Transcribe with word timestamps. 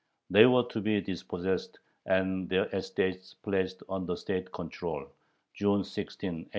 They 0.31 0.47
were 0.47 0.63
to 0.69 0.81
be 0.81 0.99
dispossessed, 0.99 1.77
and 2.07 2.49
their 2.49 2.65
estates 2.75 3.35
placed 3.35 3.83
under 3.87 4.15
state 4.15 4.51
control 4.51 5.05
(June 5.53 5.83
16, 5.83 6.27
1800). 6.29 6.49